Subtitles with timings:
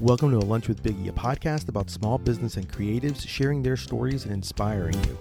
[0.00, 3.76] Welcome to A Lunch with Biggie, a podcast about small business and creatives sharing their
[3.76, 5.18] stories and inspiring you.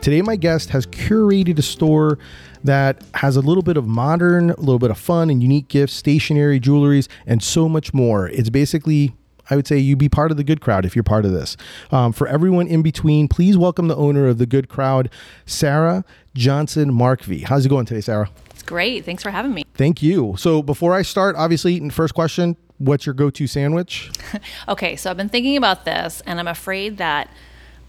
[0.00, 2.18] Today, my guest has curated a store
[2.64, 5.92] that has a little bit of modern, a little bit of fun and unique gifts,
[5.92, 8.28] stationery, jewelries, and so much more.
[8.30, 9.14] It's basically
[9.50, 11.56] I would say you be part of the good crowd if you're part of this.
[11.92, 15.10] Um, for everyone in between, please welcome the owner of the good crowd,
[15.46, 16.04] Sarah
[16.34, 17.44] Johnson Markvey.
[17.44, 18.30] How's it going today, Sarah?
[18.70, 19.04] Great.
[19.04, 19.64] Thanks for having me.
[19.74, 20.36] Thank you.
[20.38, 24.12] So before I start, obviously, first question, what's your go-to sandwich?
[24.68, 27.28] okay, so I've been thinking about this, and I'm afraid that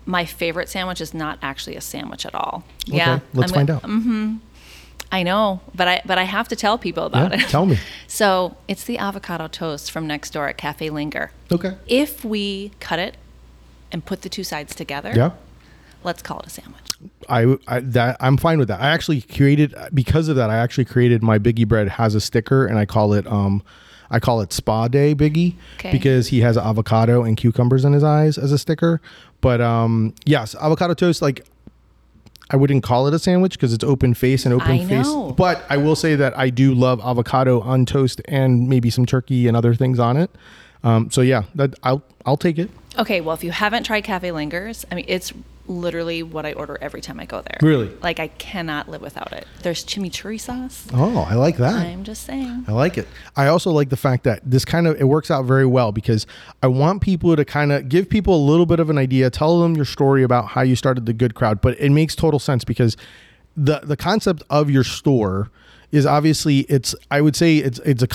[0.07, 2.63] my favorite sandwich is not actually a sandwich at all.
[2.89, 3.83] Okay, yeah, let's I'm find out.
[3.83, 4.37] Mm-hmm.
[5.11, 7.49] I know, but I but I have to tell people about yeah, it.
[7.49, 7.77] Tell me.
[8.07, 11.31] So it's the avocado toast from next door at Cafe Linger.
[11.51, 11.77] Okay.
[11.85, 13.17] If we cut it
[13.91, 15.31] and put the two sides together, yeah,
[16.03, 16.81] let's call it a sandwich.
[17.29, 18.81] I, I that I'm fine with that.
[18.81, 20.49] I actually created because of that.
[20.49, 23.63] I actually created my Biggie bread has a sticker, and I call it um,
[24.09, 25.91] I call it Spa Day Biggie okay.
[25.91, 29.01] because he has avocado and cucumbers in his eyes as a sticker.
[29.39, 31.45] But um, yes, avocado toast like
[32.51, 35.07] I wouldn't call it a sandwich because it's open face and open face.
[35.37, 39.47] But I will say that I do love avocado on toast and maybe some turkey
[39.47, 40.29] and other things on it.
[40.83, 42.69] Um, so yeah, that I'll I'll take it.
[42.97, 45.33] Okay, well if you haven't tried Cafe Lingers, I mean it's
[45.67, 47.57] literally what I order every time I go there.
[47.61, 47.89] Really?
[48.01, 49.47] Like I cannot live without it.
[49.61, 50.87] There's chimichurri sauce.
[50.93, 51.75] Oh, I like that.
[51.75, 52.65] I'm just saying.
[52.67, 53.07] I like it.
[53.35, 56.27] I also like the fact that this kind of it works out very well because
[56.61, 59.61] I want people to kind of give people a little bit of an idea, tell
[59.61, 62.63] them your story about how you started the good crowd, but it makes total sense
[62.63, 62.97] because
[63.55, 65.51] the the concept of your store
[65.91, 68.07] is obviously it's I would say it's it's a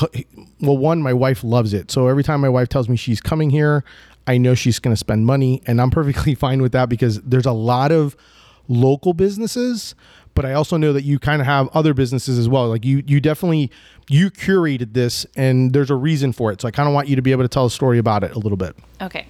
[0.61, 1.91] well one my wife loves it.
[1.91, 3.85] So every time my wife tells me she's coming here,
[4.27, 7.47] I know she's going to spend money, and I'm perfectly fine with that because there's
[7.47, 8.17] a lot of
[8.69, 9.95] local businesses,
[10.35, 12.69] but I also know that you kind of have other businesses as well.
[12.69, 13.71] Like you, you definitely
[14.09, 16.61] you curated this, and there's a reason for it.
[16.61, 18.33] So I kind of want you to be able to tell a story about it
[18.33, 18.77] a little bit.
[19.01, 19.27] Okay.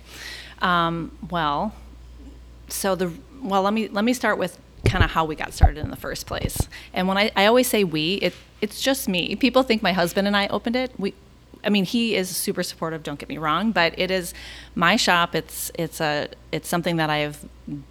[0.60, 1.74] Um, well,
[2.68, 3.12] so the
[3.42, 5.96] well, let me let me start with kind of how we got started in the
[5.96, 6.56] first place.
[6.92, 9.36] And when I, I always say we, it it's just me.
[9.36, 10.92] People think my husband and I opened it.
[10.98, 11.14] We
[11.64, 13.02] I mean, he is super supportive.
[13.02, 14.32] Don't get me wrong, but it is
[14.76, 15.34] my shop.
[15.34, 17.44] It's it's a it's something that I have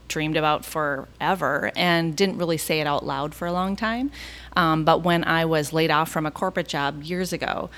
[0.07, 4.11] dreamed about forever and didn't really say it out loud for a long time.
[4.55, 7.69] Um, but when I was laid off from a corporate job years ago,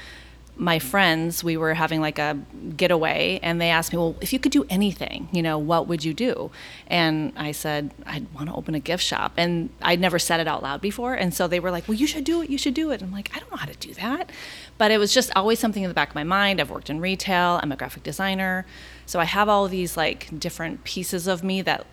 [0.57, 2.37] my friends, we were having like a
[2.75, 6.03] getaway, and they asked me, Well, if you could do anything, you know, what would
[6.03, 6.51] you do?
[6.87, 9.33] And I said, I'd want to open a gift shop.
[9.37, 11.13] And I'd never said it out loud before.
[11.13, 12.49] And so they were like, Well, you should do it.
[12.49, 13.01] You should do it.
[13.01, 14.31] And I'm like, I don't know how to do that.
[14.77, 16.59] But it was just always something in the back of my mind.
[16.59, 18.65] I've worked in retail, I'm a graphic designer.
[19.05, 21.85] So I have all these like different pieces of me that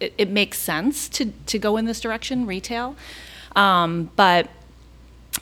[0.00, 2.96] it, it makes sense to, to go in this direction, retail.
[3.56, 4.48] Um, but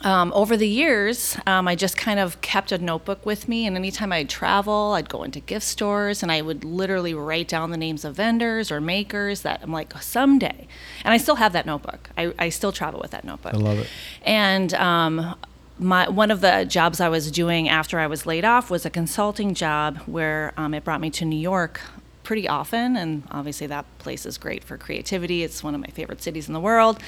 [0.02, 3.76] um, over the years, um, I just kind of kept a notebook with me, and
[3.76, 7.76] anytime I'd travel, I'd go into gift stores and I would literally write down the
[7.76, 10.66] names of vendors or makers that I'm like, someday.
[11.04, 12.10] And I still have that notebook.
[12.16, 13.54] I, I still travel with that notebook.
[13.54, 13.88] I love it.
[14.22, 15.34] And um,
[15.78, 18.90] my, one of the jobs I was doing after I was laid off was a
[18.90, 21.80] consulting job where um, it brought me to New York
[22.22, 22.96] pretty often.
[22.96, 25.42] And obviously, that place is great for creativity.
[25.42, 27.00] It's one of my favorite cities in the world.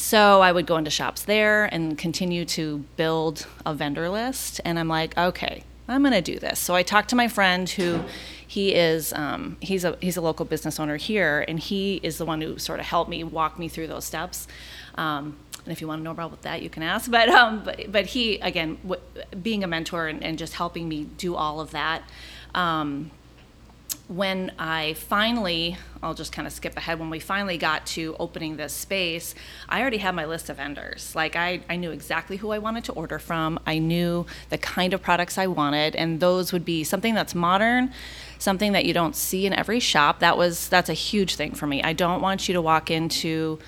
[0.00, 4.60] So I would go into shops there and continue to build a vendor list.
[4.64, 6.58] And I'm like, okay, I'm going to do this.
[6.58, 8.00] So I talked to my friend who
[8.46, 12.24] he is um, he's a he's a local business owner here, and he is the
[12.24, 14.48] one who sort of helped me walk me through those steps.
[14.96, 17.10] Um, and if you want to know about that, you can ask.
[17.10, 19.02] But um, but, but he again, w-
[19.40, 22.02] being a mentor and, and, just helping me do all of that.
[22.54, 23.10] Um,
[24.10, 28.56] when I finally, I'll just kind of skip ahead, when we finally got to opening
[28.56, 29.36] this space,
[29.68, 31.14] I already had my list of vendors.
[31.14, 34.94] Like, I, I knew exactly who I wanted to order from, I knew the kind
[34.94, 37.92] of products I wanted, and those would be something that's modern.
[38.40, 40.20] Something that you don't see in every shop.
[40.20, 41.82] That was that's a huge thing for me.
[41.82, 43.58] I don't want you to walk into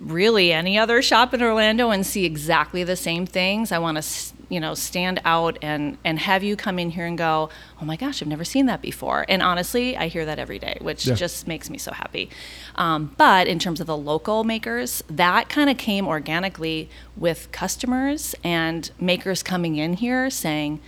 [0.00, 3.72] really any other shop in Orlando and see exactly the same things.
[3.72, 7.18] I want to you know stand out and and have you come in here and
[7.18, 7.50] go
[7.80, 10.78] oh my gosh i've never seen that before and honestly i hear that every day
[10.80, 11.14] which yeah.
[11.14, 12.30] just makes me so happy
[12.76, 18.34] um, but in terms of the local makers that kind of came organically with customers
[18.44, 20.80] and makers coming in here saying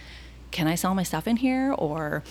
[0.51, 2.23] can i sell my stuff in here or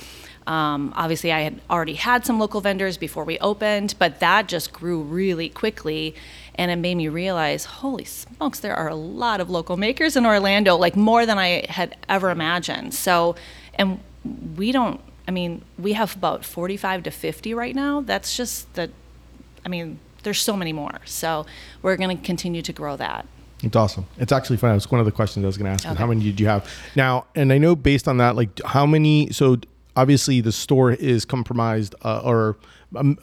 [0.47, 4.71] um, obviously, I had already had some local vendors before we opened, but that just
[4.71, 6.15] grew really quickly
[6.57, 10.25] and it made me realize holy smokes there are a lot of local makers in
[10.25, 13.35] orlando like more than i had ever imagined so
[13.75, 13.99] and
[14.55, 18.89] we don't i mean we have about 45 to 50 right now that's just the
[19.65, 21.45] i mean there's so many more so
[21.81, 23.25] we're going to continue to grow that
[23.63, 24.05] It's awesome.
[24.19, 24.75] It's actually fun.
[24.75, 25.83] It's one of the questions I was going to ask.
[25.83, 25.95] Okay.
[25.95, 26.69] How many did you have?
[26.95, 29.31] Now, and I know based on that, like how many?
[29.31, 29.57] So
[29.95, 32.55] obviously the store is compromised uh, or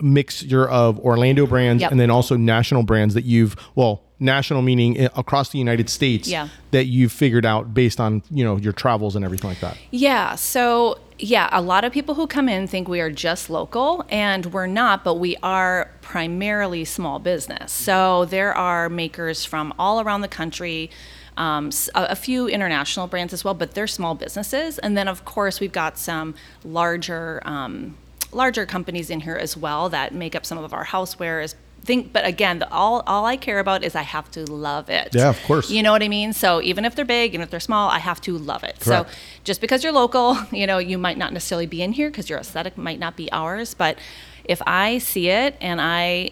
[0.00, 1.90] mixture of Orlando brands Yep.
[1.93, 6.49] and then also national brands that you've well national meaning across the United States Yeah.
[6.70, 9.76] that you've figured out based on you know your travels and everything like that.
[9.90, 10.34] Yeah.
[10.37, 14.46] So, yeah, a lot of people who come in think we are just local, and
[14.46, 17.72] we're not, but we are primarily small business.
[17.72, 20.90] So, there are makers from all around the country.
[21.37, 24.78] Um, a, a few international brands as well, but they're small businesses.
[24.78, 27.96] And then, of course, we've got some larger, um,
[28.35, 31.55] larger companies in here as well that make up some of our housewares.
[31.83, 35.15] Think, but again, the, all all I care about is I have to love it.
[35.15, 35.71] Yeah, of course.
[35.71, 36.33] You know what I mean?
[36.33, 38.81] So even if they're big and if they're small, I have to love it.
[38.81, 39.11] Correct.
[39.11, 42.31] So just because you're local, you know, you might not necessarily be in here because
[42.31, 43.75] your aesthetic might not be ours.
[43.75, 43.99] But
[44.45, 46.31] if I see it and I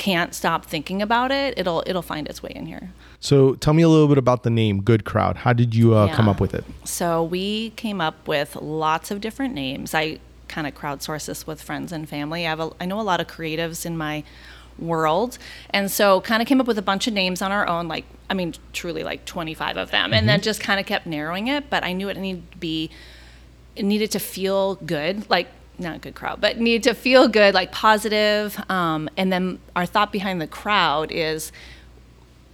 [0.00, 2.92] can't stop thinking about it, it'll it'll find its way in here.
[3.20, 5.36] So tell me a little bit about the name Good Crowd.
[5.36, 6.64] How did you uh, come up with it?
[6.84, 9.94] So we came up with lots of different names.
[9.94, 10.18] I
[10.50, 12.46] kind of crowdsource this with friends and family.
[12.46, 14.24] I have a, I know a lot of creatives in my
[14.78, 15.38] world,
[15.70, 17.88] and so kind of came up with a bunch of names on our own.
[17.88, 21.48] Like I mean, truly like 25 of them, and then just kind of kept narrowing
[21.48, 21.70] it.
[21.70, 22.90] But I knew it needed to be,
[23.76, 25.48] it needed to feel good, like.
[25.78, 28.62] Not a good crowd, but needed to feel good, like positive.
[28.68, 31.52] Um, and then our thought behind the crowd is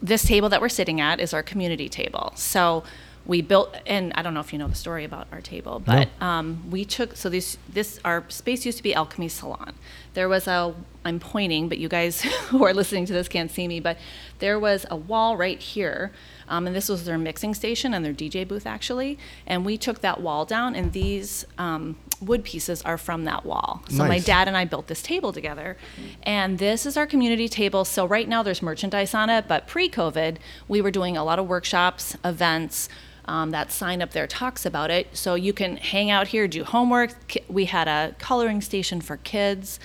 [0.00, 2.32] this table that we're sitting at is our community table.
[2.36, 2.84] So
[3.26, 6.08] we built, and I don't know if you know the story about our table, but
[6.20, 9.74] um, we took so this this our space used to be Alchemy Salon.
[10.14, 10.74] There was a
[11.04, 13.98] I'm pointing, but you guys who are listening to this can't see me, but
[14.38, 16.12] there was a wall right here.
[16.48, 19.18] Um, and this was their mixing station and their DJ booth actually.
[19.48, 23.82] And we took that wall down, and these um, wood pieces are from that wall.
[23.88, 24.24] So my Nice.
[24.24, 25.76] dad dad and I built this table together.
[26.22, 27.84] And this is our community table.
[27.84, 30.36] So right now there's merchandise on it, but pre-COVID,
[30.68, 32.88] we were doing a lot of workshops, events.
[33.28, 35.16] Um, that sign up there talks about it.
[35.16, 37.14] So you can hang out here, do homework.
[37.48, 39.80] We had a coloring station for kids.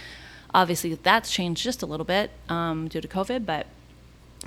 [0.53, 3.67] Obviously, that's changed just a little bit um, due to COVID, but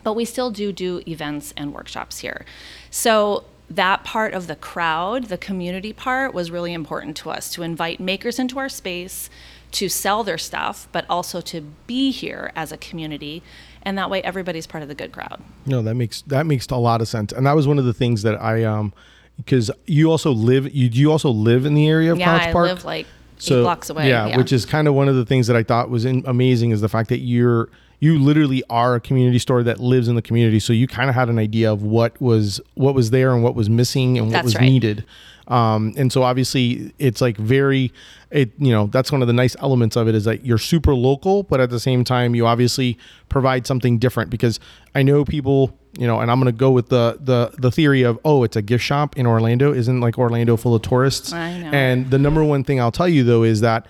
[0.03, 2.45] but we still do do events and workshops here.
[2.91, 7.63] So that part of the crowd, the community part, was really important to us to
[7.63, 9.31] invite makers into our space
[9.75, 13.43] to sell their stuff, but also to be here as a community.
[13.85, 15.43] And that way, everybody's part of the good crowd.
[15.67, 17.93] No, that makes that makes a lot of sense, and that was one of the
[17.95, 18.93] things that I um
[19.37, 22.29] because you also live you do you also live in the area of Park Park?
[22.31, 22.69] yeah, College I Park.
[22.69, 23.07] live like
[23.43, 24.09] eight blocks away.
[24.09, 26.71] Yeah, which is kind of one of the things that I thought was in, amazing
[26.71, 27.69] is the fact that you're
[28.01, 31.15] you literally are a community store that lives in the community, so you kind of
[31.15, 34.33] had an idea of what was what was there and what was missing and what
[34.33, 34.65] That's was right.
[34.65, 35.05] needed.
[35.47, 37.93] Um, and so obviously it's like very
[38.31, 40.95] it you know that's one of the nice elements of it is that you're super
[40.95, 42.97] local but at the same time you obviously
[43.29, 44.59] provide something different because
[44.95, 48.03] i know people you know and i'm going to go with the the the theory
[48.03, 51.59] of oh it's a gift shop in orlando isn't like orlando full of tourists I
[51.61, 51.71] know.
[51.73, 53.87] and the number one thing i'll tell you though is that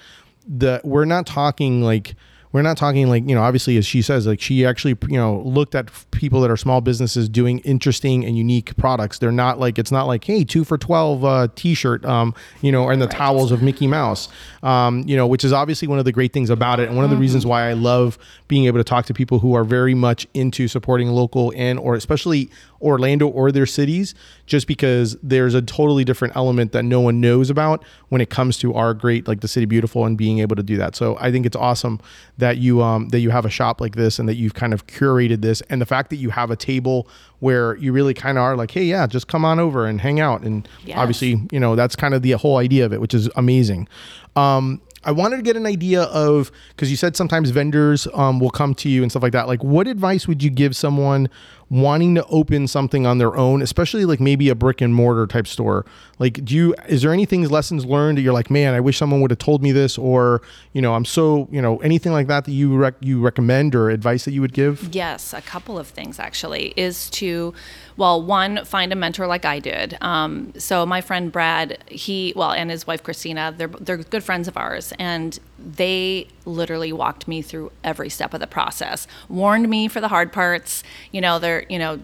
[0.49, 2.17] the we're not talking like
[2.55, 5.41] we're not talking like you know obviously as she says like she actually you know
[5.41, 9.19] looked at people that are small businesses doing interesting and unique products.
[9.19, 12.89] They're not like it's not like hey two for 12 uh, t-shirt um you know
[12.89, 14.29] and the towels of mickey mouse.
[14.63, 17.05] Um you know which is obviously one of the great things about it and one
[17.05, 19.95] of the reasons why i love being able to talk to people who are very
[19.95, 22.49] much into supporting local and or especially
[22.85, 24.15] orlando or their cities
[24.47, 28.59] just because there's a totally different element that no one knows about when it comes
[28.59, 30.95] to our great like the city beautiful and being able to do that.
[30.95, 31.99] So i think it's awesome
[32.39, 34.87] that you um that you have a shop like this and that you've kind of
[34.87, 35.63] curated this.
[35.71, 37.09] And the fact that you have a table
[37.41, 40.21] where you really kind of are like hey yeah just come on over and hang
[40.21, 40.43] out.
[40.43, 40.99] And Yes.
[40.99, 43.89] obviously you know that's kind of the whole idea of it which is amazing.
[44.37, 48.51] Um I wanted to get an idea of because you said sometimes vendors um, will
[48.51, 49.47] come to you and stuff like that.
[49.47, 51.29] Like, what advice would you give someone
[51.71, 55.47] wanting to open something on their own, especially like maybe a brick and mortar type
[55.47, 55.85] store?
[56.19, 59.21] Like, do you is there anything lessons learned that you're like, man, I wish someone
[59.21, 60.43] would have told me this, or
[60.73, 63.91] you know, I'm so you know anything like that that you rec- you recommend or
[63.91, 64.95] advice that you would give?
[64.95, 67.53] Yes, a couple of things actually is to,
[67.97, 69.99] well, one, find a mentor like I did.
[70.01, 74.47] Um, so my friend Brad, he, well, and his wife Christina, they're they're good friends
[74.47, 79.89] of ours, and they literally walked me through every step of the process, warned me
[79.89, 80.83] for the hard parts.
[81.13, 82.01] You know, they're you know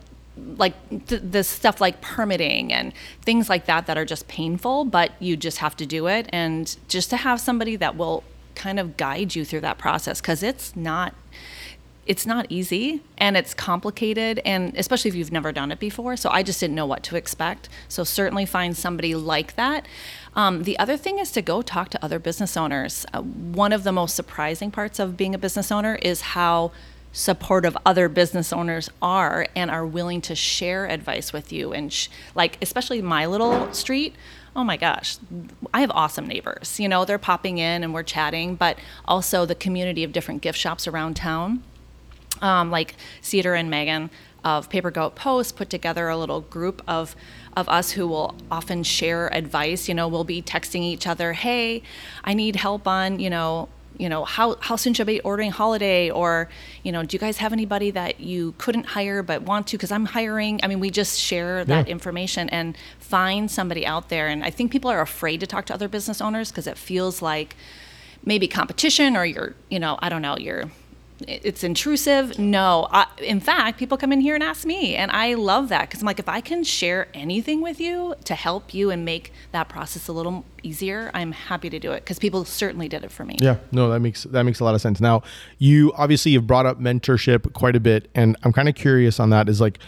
[0.56, 0.74] like
[1.06, 2.92] th- the stuff like permitting and
[3.22, 6.28] things like that that are just painful, but you just have to do it.
[6.32, 10.42] And just to have somebody that will kind of guide you through that process because
[10.42, 11.14] it's not
[12.10, 16.16] it's not easy and it's complicated and especially if you've never done it before.
[16.16, 17.68] So i just didn't know what to expect.
[17.88, 19.86] So certainly find somebody like that.
[20.34, 23.06] Um, the other thing is to go talk to other business owners.
[23.14, 26.72] Uh, one of the most surprising parts of being a business owner is how
[27.12, 32.08] supportive other business owners are and are willing to share advice with you and sh-
[32.34, 34.16] like especially my little street.
[34.56, 35.16] Oh my gosh
[35.72, 39.54] i have awesome neighbors you know they're popping in and we're chatting but also the
[39.54, 41.62] community of different gift shops around town
[42.42, 44.10] um, like cedar and megan
[44.44, 47.14] of paper goat post put together a little group of
[47.56, 49.88] of us who will often share advice.
[49.88, 51.82] You know we'll be texting each other hey
[52.24, 53.68] i need help on you know
[53.98, 56.08] you know how how soon should I be ordering holiday?
[56.10, 56.48] Or
[56.82, 59.76] you know do you guys have anybody that you couldn't hire but want to?
[59.76, 60.58] Because I'm hiring.
[60.62, 61.92] I mean we just share that Yeah.
[61.92, 64.26] information and find somebody out there.
[64.28, 67.20] And I think people are afraid to talk to other business owners because it feels
[67.20, 67.56] like
[68.24, 70.70] maybe competition or you're you know I don't know you're
[71.28, 75.34] it's intrusive no I, in fact people come in here and ask me and i
[75.34, 78.90] love that because i'm like if i can share anything with you to help you
[78.90, 82.88] and make that process a little easier i'm happy to do it because people certainly
[82.88, 85.00] did it for me Yeah, no, that makes that makes a lot of sense.
[85.00, 85.22] Now,
[85.58, 89.30] you obviously have brought up mentorship quite a bit, and I'm kind of curious on
[89.30, 89.48] that.
[89.48, 89.78] Is like,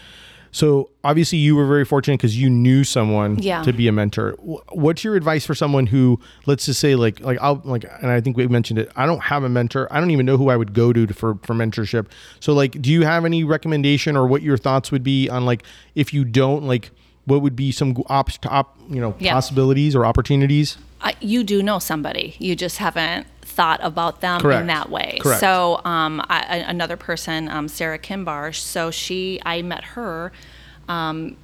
[0.53, 3.63] so obviously you were very fortunate because you knew someone Yeah.
[3.63, 4.33] to be a mentor.
[4.71, 8.21] What's your advice for someone who, let's just say, like, like I'll like, and I
[8.21, 8.89] think we mentioned it.
[8.95, 9.87] I don't have a mentor.
[9.91, 12.05] I don't even know who I would go to for for mentorship.
[12.39, 15.63] So, like, do you have any recommendation or what your thoughts would be on like
[15.95, 16.91] if you don't like?
[17.25, 19.33] What would be some op, op you know Yeah.
[19.33, 20.77] possibilities or opportunities?
[21.19, 22.35] You do know somebody.
[22.39, 24.61] You just haven't thought about them Correct.
[24.61, 25.19] in that way.
[25.21, 25.39] Correct.
[25.39, 28.53] So um, I, another person, um, Sarah Kimbar.
[28.55, 30.31] So she, I met her
[30.89, 31.37] um,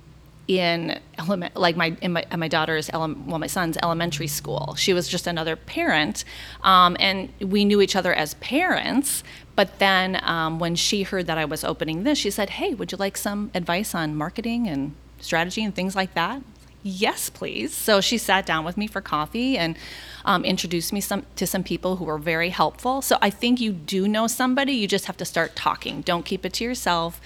[0.48, 4.74] in element, like my in my, my daughter's ele- well, my son's elementary school.
[4.76, 6.26] She was just another parent,
[6.64, 9.24] um, and we knew each other as parents.
[9.56, 12.92] But then um, when she heard that I was opening this, she said, "Hey, would
[12.92, 16.42] you like some advice on marketing and strategy and things like that?"
[16.82, 17.74] Yes, please.
[17.74, 19.78] So she sat down with me for coffee and
[20.26, 23.02] um, introduced me some to some people who were very helpful.
[23.02, 24.74] So I think you do know somebody.
[24.74, 26.02] You just have to start talking.
[26.02, 27.20] Don't keep it to yourself,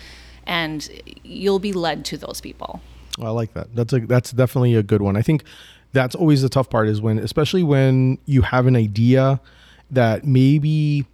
[0.45, 0.89] and
[1.23, 2.81] you'll be led to those people.
[3.21, 3.75] I like that.
[3.75, 5.15] That's a that's definitely a good one.
[5.15, 5.43] I think
[5.91, 9.39] that's always the tough part is when especially when you have an idea
[9.91, 11.05] that maybe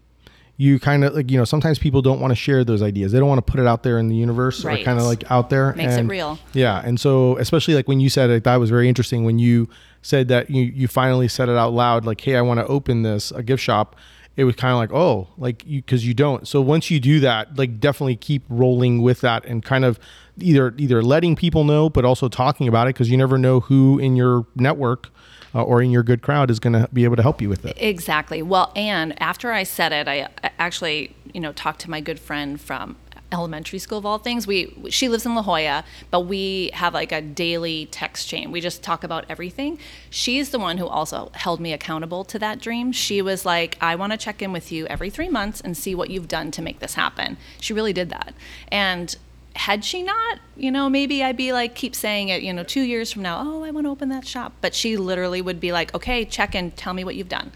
[0.61, 3.13] you kind of like you know sometimes people don't want to share those ideas.
[3.13, 4.83] They don't want to put it out there in the universe or Right.
[4.83, 5.73] kind of like out there.
[5.73, 6.37] Makes it real.
[6.53, 9.69] Yeah, and so especially like when you said it, that was very interesting when you
[10.01, 13.03] said that you you finally said it out loud like hey, I want to open
[13.03, 13.95] this a gift shop.
[14.35, 16.45] It was kind of like, oh, like you because you don't.
[16.45, 19.97] So once you do that, like definitely keep rolling with that and kind of
[20.41, 23.97] either either letting people know, but also talking about it because you never know who
[23.97, 25.09] in your network
[25.53, 27.65] uh, or in your good crowd is going to be able to help you with
[27.65, 27.75] it.
[27.77, 28.41] Exactly.
[28.41, 30.27] Well, and after I said it, I
[30.57, 32.95] actually, you know, talked to my good friend from
[33.31, 34.47] elementary school of all things.
[34.47, 38.51] We she lives in La Jolla, but we have like a daily text chain.
[38.51, 39.79] We just talk about everything.
[40.09, 42.91] She's the one who also held me accountable to that dream.
[42.91, 45.95] She was like, "I want to check in with you every 3 months and see
[45.95, 48.33] what you've done to make this happen." She really did that.
[48.71, 49.15] And
[49.59, 52.79] had she not, you know, maybe I'd be like, keep saying it, you know, two
[52.79, 54.53] years from now, oh, I want to open that shop.
[54.61, 57.51] But she literally would be like, okay, check in, tell me what you've done.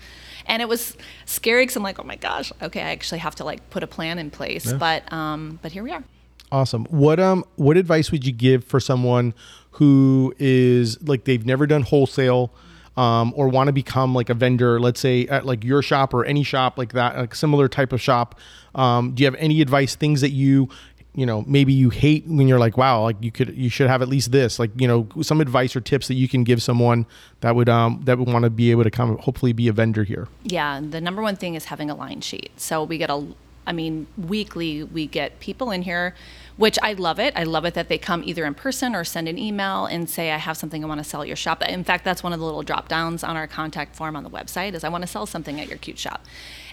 [0.45, 3.45] And it was scary because I'm like, oh my gosh, okay, I actually have to
[3.45, 4.73] like put a plan in place.
[4.73, 6.03] But um, but here we are.
[6.51, 6.83] Awesome.
[6.89, 9.33] What um what advice would you give for someone
[9.71, 12.53] who is like they've never done wholesale
[12.97, 16.25] um, or want to become like a vendor, let's say at like your shop or
[16.25, 18.39] any shop like that, like similar type of shop?
[18.75, 20.69] Um, do you have any advice, things that you
[21.15, 24.01] you know maybe you hate when you're like wow like you could you should have
[24.01, 27.05] at least this like you know some advice or tips that you can give someone
[27.41, 30.03] that would um that would want to be able to come hopefully be a vendor
[30.03, 32.51] here Yeah, the number one thing is having a line sheet.
[32.57, 33.25] So we get a,
[33.65, 36.15] I mean, weekly we get people in here,
[36.57, 37.33] which I love it.
[37.35, 40.31] I love it that they come either in person or send an email and say,
[40.31, 41.63] I have something I want to sell at your shop.
[41.63, 44.29] In fact, that's one of the little drop downs on our contact form on the
[44.29, 46.25] website is I want to sell something at your cute shop.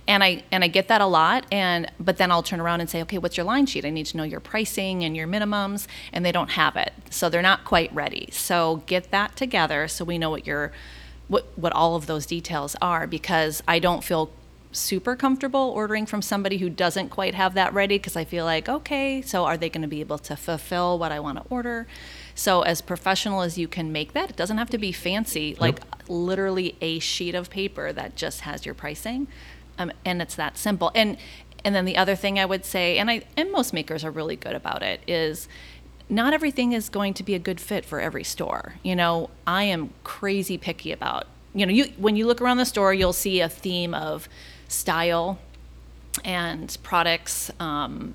[0.07, 2.91] And I and I get that a lot and but then I'll turn around and
[2.91, 3.85] say, okay, what's your line sheet?
[3.85, 6.93] I need to know your pricing and your minimums, and they don't have it.
[7.11, 8.29] So they're not quite ready.
[8.33, 10.73] So get that together so we know what your
[11.29, 14.31] what what all of those details are because I don't feel
[14.73, 18.69] super comfortable ordering from somebody who doesn't quite have that ready because I feel like
[18.69, 21.87] okay, so are they going to be able to fulfill what I want to order?
[22.35, 25.81] So as professional as you can make that, it doesn't have to be fancy, like
[26.09, 29.29] literally a sheet of paper that just has your pricing.
[29.81, 30.93] Um, and it's that simple.
[30.95, 31.17] And
[31.65, 34.37] and then the other thing I would say, and I and most makers are really
[34.37, 35.49] good about it, is
[36.09, 38.75] not everything is going to be a good fit for every store.
[38.83, 42.67] You know, I am crazy picky about, you know, you when you look around the
[42.67, 44.29] store, you'll see a theme of
[44.69, 45.39] style
[46.25, 47.51] and products.
[47.59, 48.15] Um,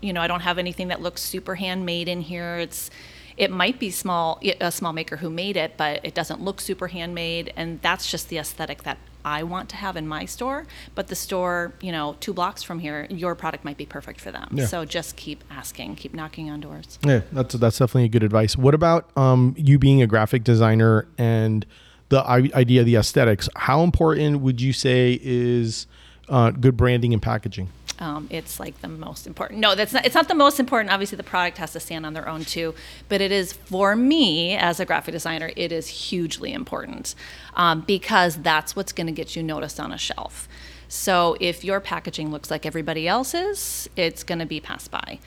[0.00, 2.56] you know, I don't have anything that looks super handmade in here.
[2.56, 2.90] It's
[3.36, 6.88] it might be small a small maker who made it, but it doesn't look super
[6.88, 11.08] handmade, and that's just the aesthetic that I want to have in my store, but
[11.08, 14.48] the store, you know, two blocks from here, your product might be perfect for them.
[14.52, 14.66] Yeah.
[14.66, 16.98] So just keep asking, keep knocking on doors.
[17.04, 18.56] Yeah, that's that's definitely a good advice.
[18.56, 21.66] What about um, you being a graphic designer and
[22.08, 22.22] the
[22.54, 23.48] idea of the aesthetics?
[23.56, 25.86] How important would you say is
[26.28, 27.68] uh, good branding and packaging?
[27.98, 29.60] Um, it's like the most important.
[29.60, 30.04] No, that's not.
[30.04, 30.92] It's not the most important.
[30.92, 32.74] Obviously, the product has to stand on their own too.
[33.08, 35.50] But it is for me as a graphic designer.
[35.56, 37.14] It is hugely important
[37.54, 40.48] um, because that's what's going to get you noticed on a shelf.
[40.88, 45.18] So if your packaging looks like everybody else's, it's going to be passed by.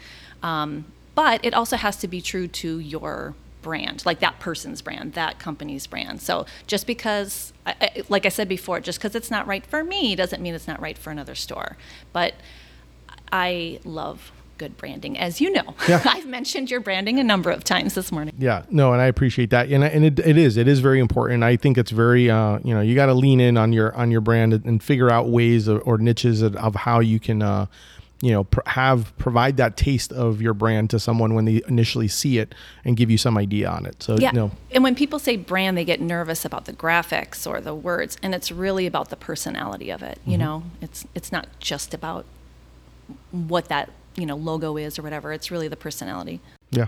[0.44, 3.34] Um, but it also has to be true to your
[3.66, 6.22] brand, like that person's brand, that company's brand.
[6.22, 9.84] So just because, I, I, like I said before, just because it's not right for
[9.84, 11.76] me doesn't mean it's not right for another store.
[12.14, 12.36] But
[13.32, 15.74] I love good branding, as you know.
[15.90, 16.00] Yeah.
[16.06, 18.36] I've mentioned your branding a number of times this morning.
[18.38, 21.44] Yeah, no, and I appreciate that, and and it, it is it is very important.
[21.44, 24.12] I think it's very uh, you know you got to lean in on your on
[24.12, 27.42] your brand and, and figure out ways of, or niches of, of how you can
[27.42, 27.66] uh,
[28.22, 32.08] you know pr- have provide that taste of your brand to someone when they initially
[32.08, 32.56] see it
[32.86, 34.02] and give you some idea on it.
[34.02, 34.32] So Yeah.
[34.32, 38.18] no, And when people say brand, they get nervous about the graphics or the words,
[38.24, 40.20] and it's really about the personality of it.
[40.22, 40.32] Mm-hmm.
[40.32, 42.26] You know, it's it's not just about
[43.32, 45.34] what that you know logo is or whatever.
[45.34, 46.40] It's really the personality.
[46.72, 46.88] Yeah.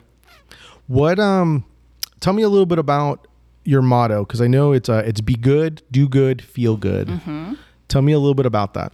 [0.88, 1.66] What um
[2.20, 3.28] tell me a little bit about
[3.66, 7.08] your motto cuz I know it's uh it's be good, do good, feel good.
[7.10, 7.54] Mm-hmm.
[7.90, 8.94] Tell me a little bit about that.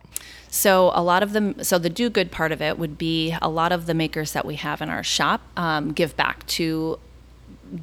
[0.50, 3.50] So a lot of them, so the do good part of it would be a
[3.50, 7.00] lot of the makers that we have in our shop um, give back to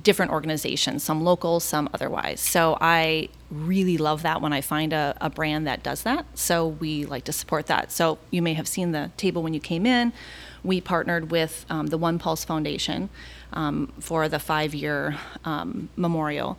[0.03, 2.41] different organizations, some local, some otherwise.
[2.41, 6.27] So I really love that when I find a, a brand that does that.
[6.39, 7.91] So we like to support that.
[7.91, 10.13] So you may have seen the table when you came in.
[10.63, 13.09] We partnered with um, the One Pulse Foundation
[13.53, 16.59] um, for the five-year um, memorial,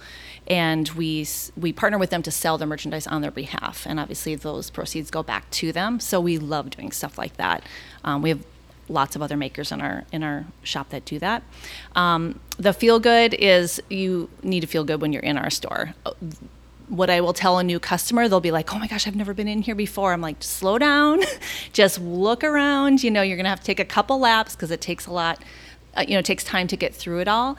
[0.52, 3.88] and we we partner with them to sell the merchandise on their behalf.
[3.88, 6.02] And obviously, those proceeds go back to them.
[6.02, 7.64] So we love doing stuff like that.
[8.04, 8.44] Um, we have
[8.90, 11.44] lots of other makers in our in our shop that do that.
[11.96, 15.94] Um, the feel good is you need to feel good when you're in our store.
[16.90, 19.34] What I will tell a new customer, they'll be like, "Oh my gosh, I've never
[19.34, 21.22] been in here before." I'm like, "Slow down,
[21.72, 23.04] just look around.
[23.04, 25.42] You know, you're gonna have to take a couple laps because it takes a lot.
[25.96, 27.58] Uh, you know, it takes time to get through it all."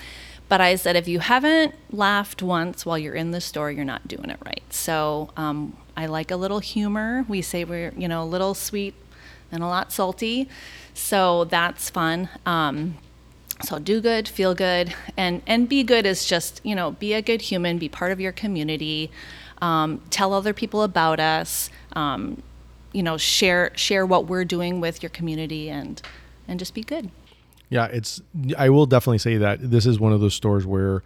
[0.52, 4.06] But I said, if you haven't laughed once while you're in the store, you're not
[4.06, 4.62] doing it right.
[4.68, 7.24] So um, I like a little humor.
[7.26, 8.92] We say we're, you know, a little sweet
[9.50, 10.50] and a lot salty.
[10.92, 12.28] So that's fun.
[12.44, 12.98] Um,
[13.62, 17.22] so do good, feel good, and and be good is just you know be a
[17.22, 19.10] good human, be part of your community,
[19.62, 22.42] um, tell other people about us, um,
[22.92, 26.02] you know share share what we're doing with your community, and
[26.46, 27.10] and just be good.
[27.72, 28.20] Yeah, it's
[28.58, 31.02] I will definitely say that this is one of those stores where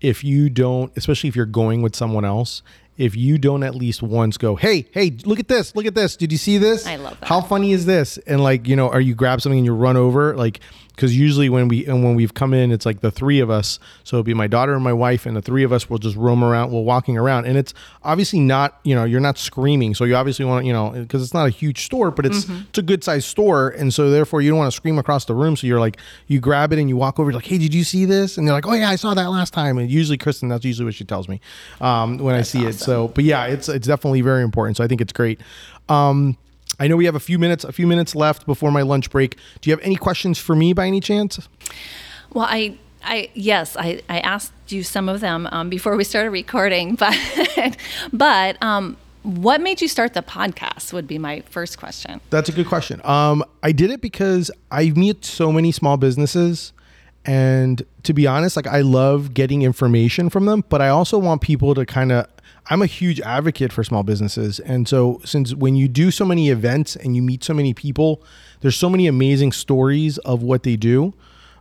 [0.00, 2.62] if you don't, especially if you're going with someone else,
[2.98, 5.74] if you don't at least once go, "Hey, hey, look at this.
[5.76, 6.16] Look at this.
[6.16, 6.86] Did you see this?
[6.86, 7.26] I love that.
[7.28, 9.96] How funny is this?" And like, you know, are you grab something and you run
[9.96, 10.60] over like
[10.96, 13.78] cuz usually when we and when we've come in it's like the three of us,
[14.02, 16.16] so it'll be my daughter and my wife and the three of us will just
[16.16, 19.94] roam around, we're walking around and it's obviously not, you know, you're not screaming.
[19.94, 22.46] So you obviously want to, you know, cuz it's not a huge store, but it's
[22.46, 22.60] Mm-hmm.
[22.70, 25.34] it's a good sized store and so therefore you don't want to scream across the
[25.34, 27.74] room so you're like you grab it and you walk over you're like hey did
[27.74, 30.16] you see this and they're like oh yeah i saw that last time and usually
[30.16, 31.40] kristen that's usually what she tells me
[31.82, 34.88] um, when i see it so but yeah it's it's definitely very important so i
[34.88, 35.40] think it's great
[35.88, 36.36] um,
[36.80, 39.36] i know we have a few minutes a few minutes left before my lunch break
[39.60, 41.48] do you have any questions for me by any chance
[42.32, 46.30] Well, I, I yes, I, I asked you some of them um, before we started
[46.30, 47.16] recording, but
[48.12, 50.92] but um, what made you start the podcast?
[50.92, 52.20] Would be my first question.
[52.30, 53.00] That's a good question.
[53.04, 56.72] Um, I did it because I meet so many small businesses,
[57.24, 61.40] and to be honest, like I love getting information from them, but I also want
[61.40, 62.26] people to kind of.
[62.68, 66.50] I'm a huge advocate for small businesses, and so since when you do so many
[66.50, 68.22] events and you meet so many people,
[68.60, 71.14] there's so many amazing stories of what they do.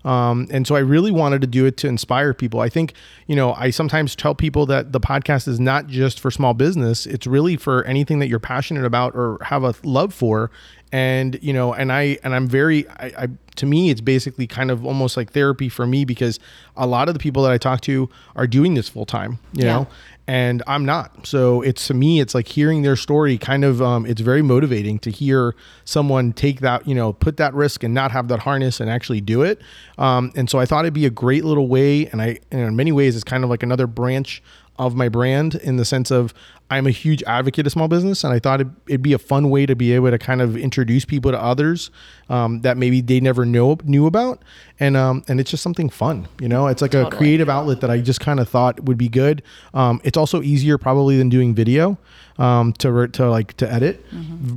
[0.04, 2.60] Um, and so I really wanted to do it to inspire people.
[2.60, 2.94] I think,
[3.26, 7.08] you know, I sometimes tell people that the podcast is not just for small business,
[7.08, 10.52] it's really for anything that you're passionate about or have a love for.
[10.92, 14.70] And, you know, and I, and I'm very, I, I to me, it's basically kind
[14.70, 16.40] of almost like therapy for me because
[16.78, 19.66] a lot of the people that I talk to are doing this full time, you
[19.66, 19.74] Yeah.
[19.74, 19.88] know,
[20.28, 21.28] and I'm not.
[21.28, 23.38] So it's to me, it's like hearing their story.
[23.38, 27.54] Kind of, um, it's very motivating to hear someone take that, you know, put that
[27.54, 29.62] risk and not have that harness and actually do it.
[29.98, 32.76] Um, and so I thought it'd be a great little way, and I, and in
[32.76, 34.42] many ways, it's kind of like another branch
[34.78, 36.34] of my brand in the sense of
[36.70, 39.52] I'm a huge advocate of small business, and I thought it'd, it'd be a fun
[39.52, 41.92] way to be able to kind of introduce people to others
[42.28, 44.42] um, that maybe they never know knew about,
[44.80, 46.66] and um, and it's just something fun, you know.
[46.66, 47.16] It's like Totally.
[47.16, 49.44] a creative outlet that I just kind of thought would be good.
[49.76, 52.00] Um, it's also easier probably than doing video
[52.40, 54.04] um, to to like to edit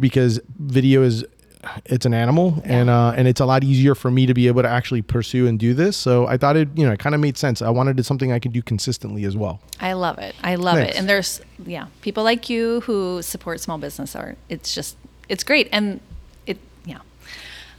[0.01, 1.27] because video is
[1.85, 4.63] it's an animal and uh, and it's a lot easier for me to be able
[4.63, 5.97] to actually pursue and do this.
[5.97, 7.63] So I thought it you know it kind of made sense.
[7.63, 9.61] I wanted something I could do consistently as well.
[9.81, 10.35] I love it.
[10.43, 10.95] I love Thanks.
[10.95, 10.99] it.
[10.99, 14.39] And there's yeah, people like you who support small business art.
[14.49, 14.97] It's just
[15.29, 15.69] it's great.
[15.73, 16.01] And
[16.47, 17.01] it yeah.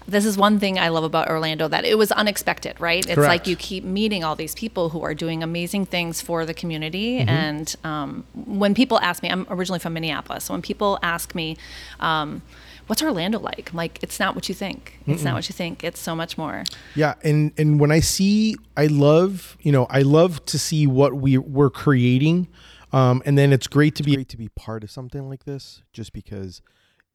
[0.08, 3.06] This is one thing I love about Orlando that it was unexpected, right?
[3.06, 3.30] It's Correct.
[3.30, 7.20] like you keep meeting all these people who are doing amazing things for the community.
[7.20, 7.30] Mm-hmm.
[7.30, 10.46] And um, when people ask me, I'm originally from Minneapolis.
[10.46, 11.58] So when people ask me,
[12.00, 12.42] um,
[12.90, 13.70] what's Orlando like?
[13.72, 15.00] I'm like, it's not what you think.
[15.06, 15.84] It's not what you think.
[15.84, 16.64] It's so much more.
[16.96, 21.14] Yeah, and and when I see, I love you know I love to see what
[21.14, 22.48] we we're creating,
[22.92, 25.84] um, and then it's great to be great to be part of something like this,
[25.94, 26.62] just because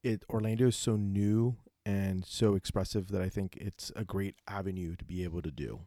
[0.04, 4.94] it Orlando is so new and so expressive that I think it's a great avenue
[4.96, 5.80] to be able to do.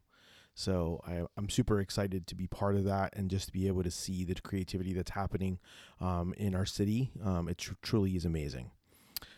[0.54, 3.84] So I, I'm super excited to be part of that and just to be able
[3.84, 5.60] to see the creativity that's happening
[6.02, 7.12] um, in our city.
[7.23, 8.71] Um, it tr- truly is amazing.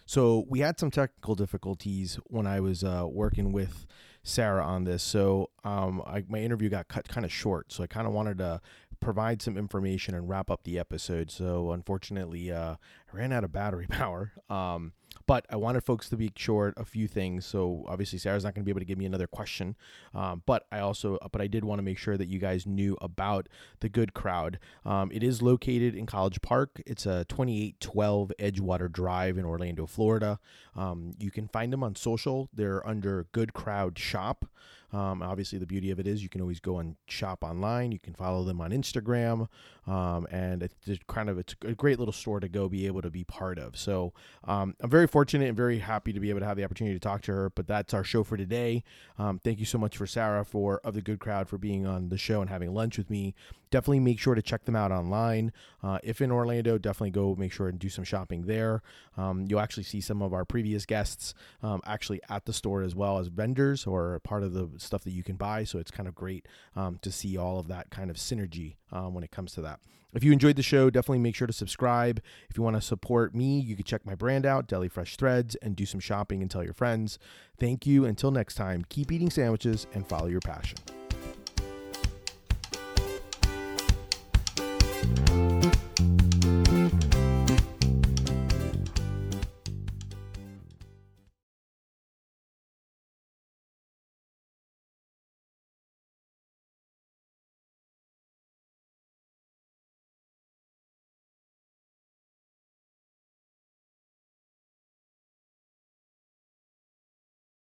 [0.10, 3.86] So we had some technical difficulties when I was uh, working with
[4.24, 5.04] Sarah on this.
[5.04, 7.72] So um, I, my interview got cut kind of short.
[7.72, 8.60] So I kind of wanted to
[9.02, 11.30] provide some information and wrap up the episode.
[11.30, 12.78] So unfortunately, uh,
[13.14, 14.32] I ran out of battery power.
[14.50, 14.94] Um,
[15.30, 17.46] but I wanted folks to be short a few things.
[17.46, 19.76] So obviously Sarah's not going to be able to give me another question.
[20.16, 22.98] Um, but I also, but I did want to make sure that you guys knew
[23.00, 23.48] about
[23.80, 24.58] the Good Crowd.
[24.84, 26.82] Um, it is located in College Park.
[26.88, 30.40] It's a 2812 Edgewater Drive in Orlando, Florida.
[30.76, 32.50] Um, you can find them on social.
[32.52, 34.46] They're under Good Crowd Shop.
[34.92, 37.92] Um, obviously, the beauty of it is you can always go and shop online.
[37.92, 39.48] You can follow them on Instagram,
[39.88, 43.02] um, and it's just kind of it's a great little store to go be able
[43.02, 43.78] to be part of.
[43.78, 44.14] So
[44.46, 47.00] um, I'm very fortunate and very happy to be able to have the opportunity to
[47.00, 47.50] talk to her.
[47.52, 48.84] But that's our show for today.
[49.18, 52.10] Um, thank you so much for Sarah for of the Good Crowd for being on
[52.10, 53.36] the show and having lunch with me.
[53.72, 55.52] Definitely make sure to check them out online.
[55.84, 58.82] Uh, if in Orlando, definitely go make sure and do some shopping there.
[59.18, 62.96] Um, you'll actually see some of our previous guests um, actually at the store as
[62.96, 65.64] well as vendors or part of the stuff that you can buy.
[65.64, 69.14] So it's kind of great um, to see all of that kind of synergy um,
[69.14, 69.80] when it comes to that.
[70.14, 72.20] If you enjoyed the show, definitely make sure to subscribe.
[72.50, 75.56] If you want to support me, you can check my brand out, Deli Fresh Threads,
[75.62, 77.20] and do some shopping and tell your friends.
[77.60, 78.06] Thank you.
[78.06, 80.80] Until next time, keep eating sandwiches and follow your passion.